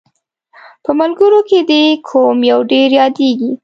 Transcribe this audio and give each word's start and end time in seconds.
په 0.83 0.91
ملګرو 0.99 1.39
کې 1.49 1.59
دې 1.69 1.83
کوم 2.07 2.37
یو 2.51 2.59
ډېر 2.71 2.89
یادیږي؟ 2.99 3.51